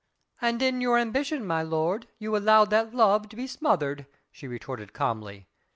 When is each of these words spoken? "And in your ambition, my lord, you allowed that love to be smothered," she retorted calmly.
"And 0.41 0.63
in 0.63 0.81
your 0.81 0.97
ambition, 0.97 1.45
my 1.45 1.61
lord, 1.61 2.07
you 2.17 2.35
allowed 2.35 2.71
that 2.71 2.91
love 2.91 3.29
to 3.29 3.35
be 3.35 3.45
smothered," 3.45 4.07
she 4.31 4.47
retorted 4.47 4.93
calmly. 4.93 5.45